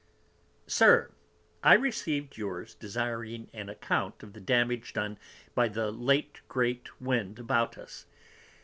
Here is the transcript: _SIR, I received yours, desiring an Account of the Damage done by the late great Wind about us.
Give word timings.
_SIR, 0.71 1.11
I 1.63 1.75
received 1.75 2.35
yours, 2.35 2.73
desiring 2.73 3.51
an 3.53 3.69
Account 3.69 4.23
of 4.23 4.33
the 4.33 4.39
Damage 4.41 4.93
done 4.93 5.19
by 5.53 5.67
the 5.67 5.91
late 5.91 6.41
great 6.47 6.99
Wind 6.99 7.37
about 7.37 7.77
us. 7.77 8.07